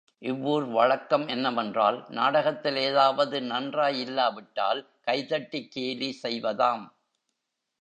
இவ்வூர் 0.21 0.65
வழக்கம் 0.69 1.27
என்ன 1.27 1.51
வென்றால், 1.51 1.97
நாடகத்தில் 2.09 2.79
ஏதாவது 2.81 3.41
நன்றாகயில்லாவிட்டால் 3.51 4.81
கைதட்டிக் 5.01 5.71
கேலி 5.71 6.09
செய்வதாம்! 6.23 6.85